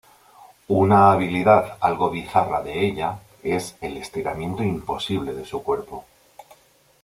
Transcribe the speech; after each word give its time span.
Una 0.69 1.11
habilidad 1.11 1.77
algo 1.79 2.09
bizarra 2.09 2.63
de 2.63 2.87
ella 2.87 3.19
es 3.43 3.75
el 3.81 3.97
estiramiento 3.97 4.63
imposible 4.63 5.31
de 5.31 5.45
su 5.45 5.61
cuerpo. 5.61 6.05